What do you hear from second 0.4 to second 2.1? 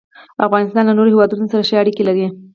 افغانستان له نورو هېوادونو سره ښې اړیکې